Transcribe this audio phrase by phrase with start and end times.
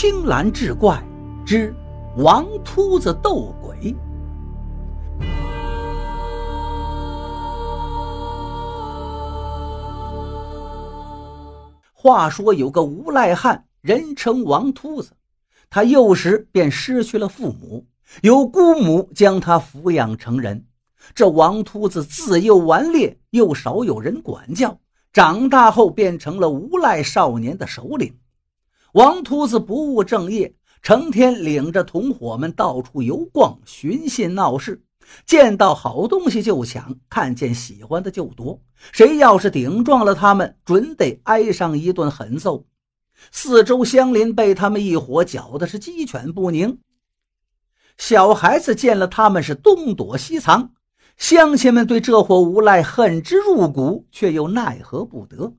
[0.00, 1.02] 青蓝志怪
[1.44, 1.74] 之
[2.18, 3.96] 王秃子斗鬼。
[11.92, 15.10] 话说有个无赖汉，人称王秃子，
[15.68, 17.84] 他幼时便失去了父母，
[18.22, 20.64] 由姑母将他抚养成人。
[21.12, 24.78] 这王秃子自幼顽劣，又少有人管教，
[25.12, 28.16] 长大后变成了无赖少年的首领。
[28.92, 34.82] 王秃子不务正业，成天领着同伙们到处游逛、寻衅闹事，
[35.26, 38.60] 见到好东西就抢，看见喜欢的就夺。
[38.92, 42.64] 谁要是顶撞了他们，准得挨上一顿狠揍。
[43.30, 46.78] 四周乡邻被他们一伙搅的是鸡犬不宁，
[47.98, 50.72] 小孩子见了他们是东躲西藏。
[51.16, 55.52] 乡亲们对这伙无赖恨之入骨，却又奈何不得。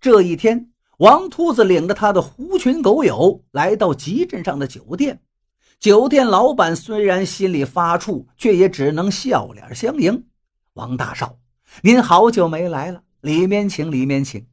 [0.00, 5.20] 这一天，王秃子领着他的狐群狗友来到集镇上的酒店。
[5.78, 10.24] 酒店老板虽然心里发怵，却也只能笑脸相迎。
[10.72, 11.38] 王大少，
[11.82, 14.46] 您好久没来了，里面请，里面请。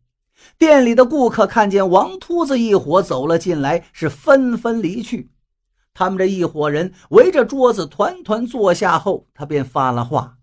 [0.58, 5.32] 店里的顾客看见王秃子一伙走了进来，是纷纷离去。
[5.94, 10.40] 他们这一伙人围着桌子团团坐下后，他便发了话：“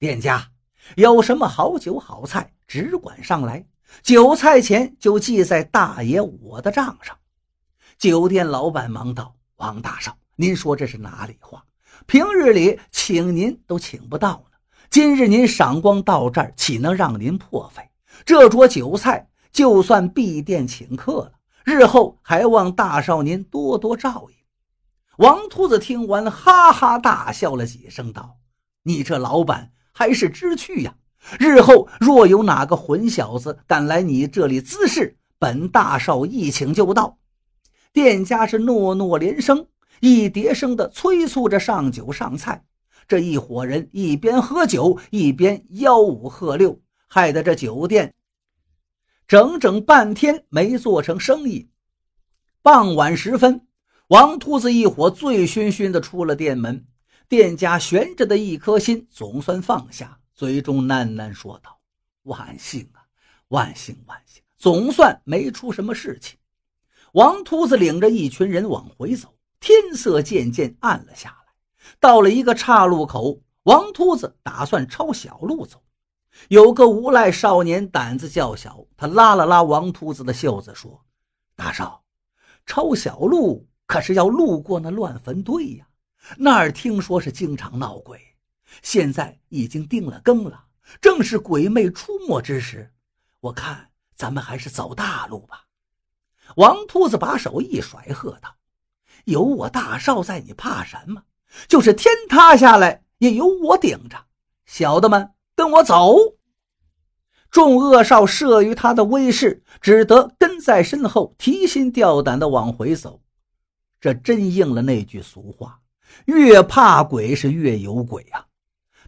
[0.00, 0.48] 店家
[0.96, 3.64] 有什么好酒好菜，只管上来，
[4.02, 7.16] 酒菜钱就记在大爷我的账上。”
[7.98, 11.64] 酒店老板忙道：“王大少，您说这是哪里话？
[12.06, 14.58] 平日里请您都请不到呢，
[14.90, 17.90] 今日您赏光到这儿，岂能让您破费？
[18.24, 21.32] 这桌酒菜就算闭店请客了，
[21.64, 24.36] 日后还望大少您多多照应。”
[25.16, 28.36] 王秃子听完，哈哈大笑了几声，道
[28.84, 30.94] ：“你这老板还是知趣呀！
[31.38, 37.18] 日后若有哪个混小子敢来你这里滋事，本大少一请就到。”
[37.92, 39.66] 店家是诺诺连声，
[40.00, 42.64] 一叠声的催促着上酒上菜。
[43.08, 48.14] 这一伙人一边喝酒，一边吆五喝六，害得这酒店
[49.26, 51.68] 整整半天没做成生意。
[52.62, 53.62] 傍晚时分。
[54.08, 56.86] 王秃子一伙醉醺醺的出了店门，
[57.28, 61.80] 店家悬着的一颗心总算放下，嘴中喃喃说道
[62.24, 63.00] ：“万幸啊，
[63.48, 66.38] 万幸万幸，总算没出什么事情。”
[67.14, 71.54] 王秃子领着一群人往回走，天色渐渐暗了下来。
[71.98, 75.82] 到了一个岔路口，王秃子打算抄小路走。
[76.48, 81.02] 有个无赖少年胆子较小，他拉了拉王秃子的袖子，说
[81.56, 82.04] ：“大少，
[82.66, 85.86] 抄小路。”可是要路过那乱坟堆呀，
[86.36, 88.20] 那儿听说是经常闹鬼，
[88.82, 90.64] 现在已经定了更了，
[91.00, 92.92] 正是鬼魅出没之时。
[93.40, 95.64] 我看咱们还是走大路吧。
[96.56, 98.56] 王秃子把手一甩，喝道
[99.26, 101.22] ：“有我大少在，你怕什么？
[101.68, 104.26] 就是天塌下来也有我顶着。
[104.64, 106.36] 小的们，跟我走。”
[107.50, 113.22] 众恶少慑于他的威势，只得跟在身后，提心吊胆地往回走。
[114.00, 115.80] 这真应了那句俗话
[116.26, 118.46] ：“越怕鬼是越有鬼啊！”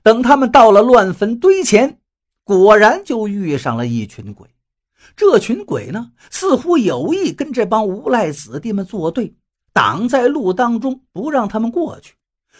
[0.03, 1.98] 等他们到了乱坟堆前，
[2.44, 4.48] 果然就遇上了一群鬼。
[5.16, 9.34] 这群鬼呢，似乎有意跟这帮无赖子弟们作对，
[9.72, 12.14] 挡在路当中，不让他们过去。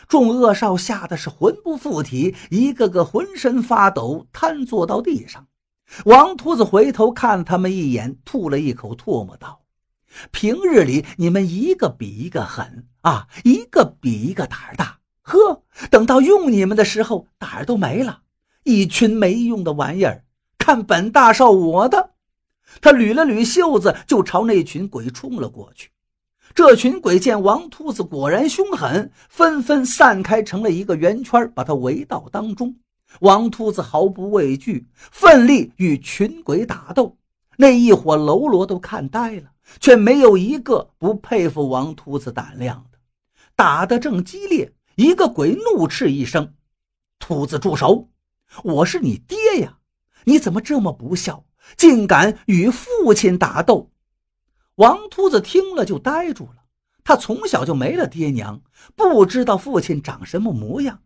[0.07, 5.47] 众恶少吓得是魂不附体，一个个浑身发抖，瘫坐到地上。
[6.05, 9.61] 王秃子回头看他们一眼，吐了一口唾沫，道。
[10.31, 14.99] 平日里你们一个比一个狠啊，一个比一个胆儿大。
[15.29, 18.23] 呵，等到用你们的时候，胆儿都没了，
[18.65, 20.25] 一群没用的玩意儿。
[20.57, 22.11] 看本大少我的！
[22.81, 25.91] 他捋了捋袖子，就朝那群鬼冲了过去。
[26.55, 32.75] 这群鬼见王秃子果然凶狠，纷纷散开成了一个圆圈，把他围到当中。
[33.21, 37.17] 王秃子毫不畏惧，奋力与群鬼打斗。
[37.59, 39.51] 那一伙喽啰都看呆了。
[39.81, 42.99] 却没有一个不佩服王秃子胆量的。
[43.55, 46.55] 打得正激烈，一个鬼怒斥一声
[47.21, 48.09] ：“秃子住手！
[48.65, 49.79] 我是你爹呀，
[50.25, 51.45] 你怎么这么不孝，
[51.77, 53.93] 竟敢与父亲打斗？”
[54.75, 56.65] 王秃子听了就呆住了。
[57.05, 58.61] 他从小就没了爹娘，
[58.97, 61.01] 不知道父亲长什么模样。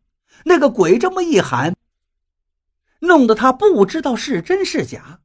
[0.46, 1.76] 那个鬼这么一喊，
[3.00, 5.20] 弄得他不知道是真是假。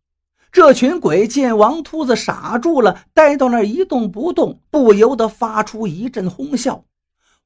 [0.51, 6.83] 这群鬼见王秃子傻住了，呆到那儿一动不动，不由得发出一阵哄笑。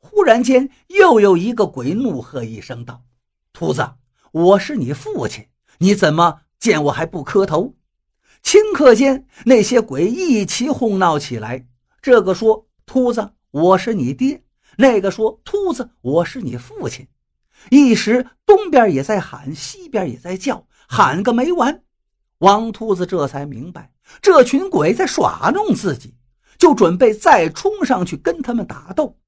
[0.01, 3.03] 忽然间，又有一个鬼怒喝一声道
[3.53, 3.91] ：“秃子，
[4.31, 7.75] 我是你父亲，你怎么见我还不磕头？”
[8.43, 11.67] 顷刻间，那些鬼一齐哄闹起来。
[12.01, 14.43] 这个说：“秃子，我是你爹。”
[14.77, 17.07] 那个说：“秃子，我是你父亲。”
[17.69, 21.83] 一时东边也在喊，西边也在叫，喊个没完。
[22.39, 26.15] 王秃子这才明白，这群鬼在耍弄自己，
[26.57, 29.19] 就准备再冲上去跟他们打斗。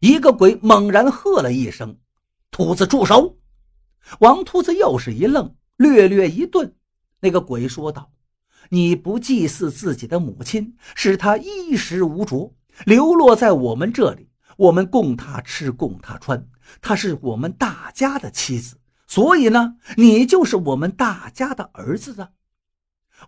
[0.00, 1.98] 一个鬼猛然喝了一声
[2.50, 3.38] ：“秃子，住手！”
[4.20, 6.74] 王秃子又是一愣，略略一顿。
[7.20, 8.10] 那个鬼说道
[8.70, 12.54] ：“你不祭祀自己的母亲，使她衣食无着，
[12.84, 14.28] 流落在我们这里。”
[14.58, 16.48] 我们供他吃，供他穿，
[16.80, 22.30] 她是我们大家的妻子，所以呢，你就是我们大家的儿子啊。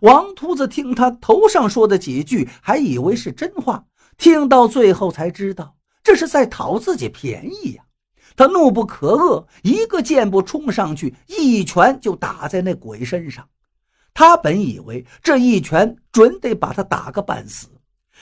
[0.01, 3.85] 王秃子听他头上说的几句，还以为是真话，
[4.17, 7.83] 听到最后才知道这是在讨自己便宜呀。
[8.35, 13.47] 他怒不可遏，一个箭步冲上去，一拳就打在那鬼身上。
[14.13, 17.67] 他本以为这一拳准得把他打个半死。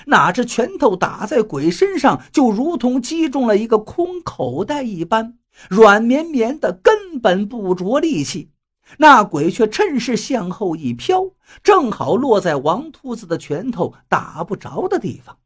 [0.05, 5.37] 哪知拳头打在鬼身上，就如同击中了一个空口袋一般，
[5.69, 8.49] 软绵绵的，根本不着力气。
[8.97, 11.31] 那鬼却趁势向后一飘，
[11.61, 15.37] 正好落在王秃子的拳头打不着的地方。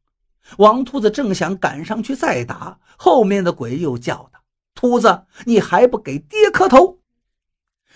[0.58, 4.42] 王秃子正想赶上去再打，后面的鬼又叫道
[4.76, 7.00] ：“秃子，你还不给爹磕头！”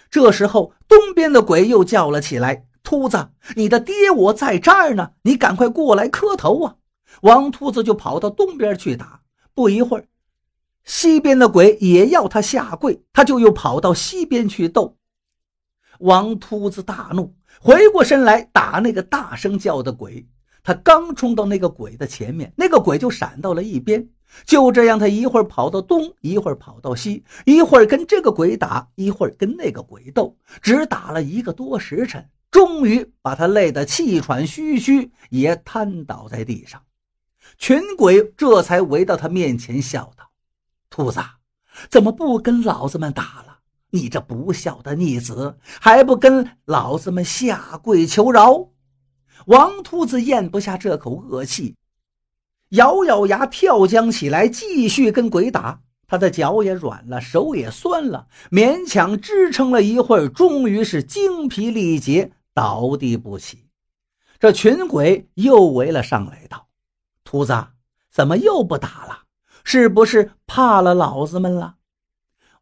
[0.10, 2.66] 这时候，东边的鬼又叫了起来。
[2.82, 6.76] 秃子，你的爹我在这儿呢，你赶快过来磕头啊！
[7.22, 9.22] 王秃子就跑到东边去打。
[9.54, 10.08] 不一会儿，
[10.86, 14.96] 西边的鬼也要他下跪，他就又跑到西边去斗。
[16.00, 20.26] 王秃子大怒，回过身来打那个大声叫的鬼。
[20.68, 24.06] 他刚冲到那个鬼的前面，那个鬼就闪到了一边。
[24.46, 32.28] 就这样，他一会儿跑到东，一会儿跑到西，一会儿跟这个鬼打，一会儿跟那个鬼斗，只打了一个多时辰。
[32.52, 36.84] 终于把他累得气喘吁吁，也瘫倒在地上。
[37.58, 40.30] 群鬼这才围到他面前，笑道
[40.92, 41.22] ：“兔子，
[41.90, 43.60] 怎么不跟老子们打了？
[43.92, 48.68] 你这不孝的逆子，还不跟老子们下跪求饶？”
[49.48, 51.78] 王秃子咽不下这口恶气，
[52.72, 55.80] 咬咬牙跳江起来，继续跟鬼打。
[56.06, 62.34] 他的脚也软了，手也酸了，勉强支撑了一会儿，终于是精疲力竭。
[62.54, 63.70] 倒地不起，
[64.38, 66.68] 这群鬼又围了上来，道
[67.24, 67.68] ：“秃子，
[68.12, 69.20] 怎么又不打了？
[69.64, 71.76] 是不是怕了老子们了？”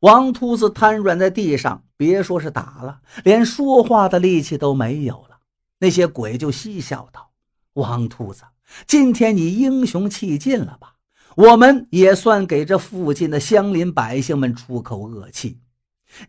[0.01, 5.34] 王秃子瘫软在地上，别说是打了，连说话的力气都没有了。
[5.79, 7.31] 那些鬼就嬉笑道
[7.73, 8.43] ：“王秃子，
[8.87, 10.95] 今天你英雄气尽了吧？
[11.35, 15.59] 我们也算给这附近的乡邻百姓们出口恶气。”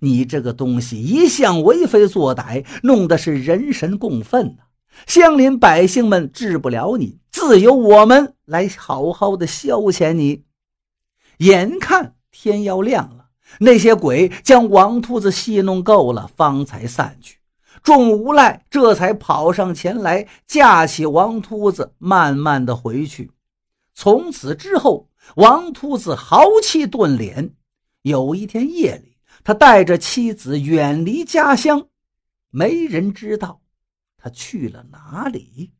[0.00, 4.64] 你这个东西一向为非作歹，弄得是人神共愤呐！
[5.06, 10.44] 乡邻百姓们治不了你，自有我们来好好的消遣你。
[11.38, 13.26] 眼看天要亮了，
[13.60, 17.36] 那些鬼将王秃子戏弄够了，方才散去。
[17.86, 23.30] 众无赖这才跑上前来，架起王秃子，慢慢的回去。
[23.94, 27.52] 从此之后，王秃子豪气顿敛。
[28.02, 29.12] 有一天夜里。
[29.44, 31.86] 他带着妻子远离家乡，
[32.50, 33.60] 没人知道
[34.18, 35.70] 他去了哪里。